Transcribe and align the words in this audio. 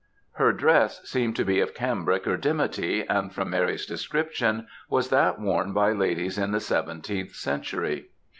Her 0.31 0.51
dress 0.51 0.99
seemed 1.07 1.35
to 1.35 1.45
be 1.45 1.59
of 1.59 1.75
cambric 1.75 2.25
or 2.25 2.35
dimity, 2.35 3.05
and 3.07 3.31
from 3.31 3.51
Mary's 3.51 3.85
description, 3.85 4.65
was 4.89 5.09
that 5.09 5.37
worn 5.39 5.73
by 5.73 5.91
ladies 5.91 6.39
in 6.39 6.49
the 6.51 6.59
seventeenth 6.59 7.35
century. 7.35 8.07